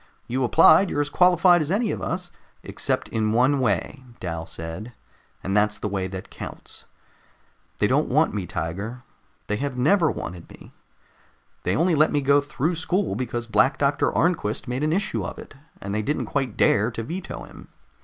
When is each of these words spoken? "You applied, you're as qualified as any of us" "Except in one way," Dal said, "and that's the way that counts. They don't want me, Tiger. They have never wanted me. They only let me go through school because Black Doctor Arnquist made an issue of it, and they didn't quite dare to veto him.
"You 0.25 0.43
applied, 0.43 0.89
you're 0.89 0.99
as 0.99 1.11
qualified 1.11 1.61
as 1.61 1.69
any 1.69 1.91
of 1.91 2.01
us" 2.01 2.31
"Except 2.63 3.07
in 3.09 3.33
one 3.33 3.59
way," 3.59 4.03
Dal 4.19 4.47
said, 4.47 4.93
"and 5.43 5.55
that's 5.55 5.77
the 5.77 5.87
way 5.87 6.07
that 6.07 6.31
counts. 6.31 6.85
They 7.77 7.85
don't 7.85 8.09
want 8.09 8.33
me, 8.33 8.47
Tiger. 8.47 9.03
They 9.45 9.57
have 9.57 9.77
never 9.77 10.09
wanted 10.09 10.49
me. 10.49 10.73
They 11.61 11.75
only 11.75 11.93
let 11.93 12.11
me 12.11 12.21
go 12.21 12.41
through 12.41 12.73
school 12.73 13.13
because 13.15 13.45
Black 13.45 13.77
Doctor 13.77 14.11
Arnquist 14.11 14.67
made 14.67 14.81
an 14.83 14.91
issue 14.91 15.23
of 15.23 15.37
it, 15.37 15.53
and 15.79 15.93
they 15.93 16.01
didn't 16.01 16.25
quite 16.25 16.57
dare 16.57 16.89
to 16.89 17.03
veto 17.03 17.43
him. 17.43 17.67